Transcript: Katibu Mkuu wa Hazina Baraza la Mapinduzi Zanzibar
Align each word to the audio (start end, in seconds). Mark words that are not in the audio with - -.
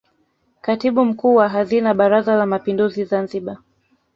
Katibu 0.61 1.05
Mkuu 1.05 1.35
wa 1.35 1.49
Hazina 1.49 1.93
Baraza 1.93 2.35
la 2.35 2.45
Mapinduzi 2.45 3.03
Zanzibar 3.03 3.57